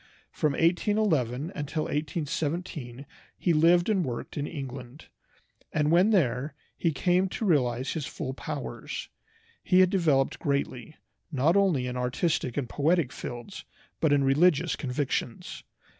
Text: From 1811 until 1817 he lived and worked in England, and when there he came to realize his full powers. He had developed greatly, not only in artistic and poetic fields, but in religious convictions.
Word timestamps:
From 0.31 0.53
1811 0.53 1.51
until 1.53 1.83
1817 1.83 3.05
he 3.37 3.53
lived 3.53 3.87
and 3.87 4.03
worked 4.03 4.35
in 4.35 4.47
England, 4.47 5.09
and 5.71 5.91
when 5.91 6.09
there 6.09 6.55
he 6.75 6.91
came 6.91 7.29
to 7.29 7.45
realize 7.45 7.93
his 7.93 8.07
full 8.07 8.33
powers. 8.33 9.09
He 9.63 9.79
had 9.81 9.91
developed 9.91 10.39
greatly, 10.39 10.95
not 11.31 11.55
only 11.55 11.85
in 11.85 11.97
artistic 11.97 12.57
and 12.57 12.67
poetic 12.67 13.11
fields, 13.13 13.63
but 13.99 14.11
in 14.11 14.23
religious 14.23 14.75
convictions. 14.75 15.63